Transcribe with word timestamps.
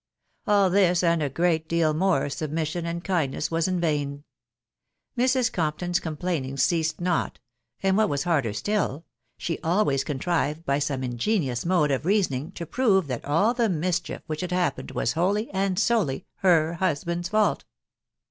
All 0.47 0.71
this, 0.71 1.03
and 1.03 1.21
a 1.21 1.29
great 1.29 1.69
deal 1.69 1.93
more, 1.93 2.27
submission 2.27 2.87
and 2.87 3.03
kindness 3.03 3.51
was 3.51 3.67
in 3.67 3.79
vain; 3.79 4.23
Mrs. 5.15 5.53
Compton's 5.53 5.99
com 5.99 6.17
plainings 6.17 6.63
ceased 6.63 6.99
not, 6.99 7.37
and, 7.83 7.95
what 7.97 8.09
was 8.09 8.23
harder 8.23 8.51
still, 8.51 9.05
she 9.37 9.59
always 9.59 10.03
contrived 10.03 10.65
by 10.65 10.79
some 10.79 11.03
ingenious 11.03 11.67
mode 11.67 11.91
of 11.91 12.07
reasoning 12.07 12.51
to 12.53 12.65
prove 12.65 13.05
that 13.05 13.25
all 13.25 13.53
the 13.53 13.69
mischief 13.69 14.23
which 14.25 14.41
had 14.41 14.51
happened 14.51 14.89
was 14.89 15.13
wholly 15.13 15.51
and 15.51 15.77
solely 15.77 16.25
her 16.37 16.73
husband's 16.79 17.29
fault. 17.29 17.63